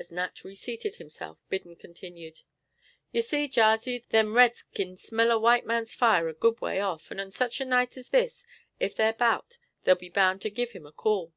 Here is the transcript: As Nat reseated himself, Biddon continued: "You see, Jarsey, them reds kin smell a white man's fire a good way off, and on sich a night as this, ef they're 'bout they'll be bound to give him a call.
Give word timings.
As 0.00 0.10
Nat 0.10 0.42
reseated 0.42 0.96
himself, 0.96 1.38
Biddon 1.48 1.76
continued: 1.76 2.40
"You 3.12 3.22
see, 3.22 3.46
Jarsey, 3.46 4.04
them 4.10 4.34
reds 4.34 4.64
kin 4.74 4.96
smell 4.96 5.30
a 5.30 5.38
white 5.38 5.64
man's 5.64 5.94
fire 5.94 6.26
a 6.28 6.34
good 6.34 6.60
way 6.60 6.80
off, 6.80 7.08
and 7.12 7.20
on 7.20 7.30
sich 7.30 7.60
a 7.60 7.64
night 7.64 7.96
as 7.96 8.08
this, 8.08 8.44
ef 8.80 8.96
they're 8.96 9.12
'bout 9.12 9.58
they'll 9.84 9.94
be 9.94 10.08
bound 10.08 10.42
to 10.42 10.50
give 10.50 10.72
him 10.72 10.86
a 10.86 10.92
call. 10.92 11.32